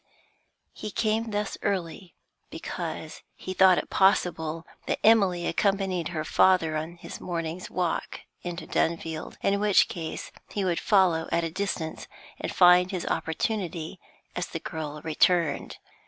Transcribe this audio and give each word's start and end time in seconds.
He 0.73 0.89
came 0.89 1.29
thus 1.29 1.59
early 1.61 2.15
because 2.49 3.21
he 3.35 3.53
thought 3.53 3.77
it 3.77 3.91
possible 3.91 4.65
that 4.87 4.97
Emily 5.03 5.45
accompanied 5.45 6.07
her 6.07 6.23
father 6.23 6.75
on 6.75 6.95
his 6.97 7.21
morning's 7.21 7.69
walk 7.69 8.21
into 8.41 8.65
Dunfield; 8.65 9.37
in 9.43 9.59
which 9.59 9.87
case 9.87 10.31
he 10.49 10.65
would 10.65 10.79
follow 10.79 11.29
at 11.31 11.43
a 11.43 11.51
distance, 11.51 12.07
and 12.39 12.51
find 12.51 12.89
his 12.89 13.05
opportunity 13.05 13.99
as 14.35 14.47
the 14.47 14.59
girl 14.59 15.01
returned. 15.03 15.77